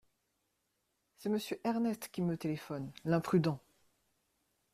[1.19, 3.61] C’est monsieur Ernest qui me téléphone, l’imprudent!